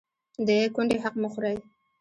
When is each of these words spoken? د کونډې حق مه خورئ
د 0.47 0.49
کونډې 0.73 0.97
حق 1.03 1.15
مه 1.21 1.29
خورئ 1.33 1.57